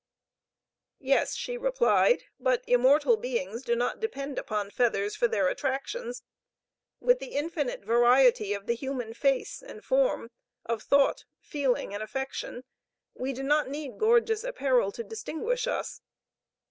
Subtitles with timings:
[0.97, 6.23] "Yes;" she replied, "but immortal beings do not depend upon feathers for their attractions.
[6.99, 10.31] With the infinite variety of the human face and form,
[10.65, 12.63] of thought, feeling and affection,
[13.13, 16.01] we do not need gorgeous apparel to distinguish us.